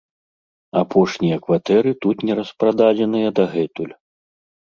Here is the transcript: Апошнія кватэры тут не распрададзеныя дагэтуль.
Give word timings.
Апошнія 0.83 1.35
кватэры 1.45 1.91
тут 2.05 2.23
не 2.29 2.33
распрададзеныя 2.39 3.27
дагэтуль. 3.41 3.93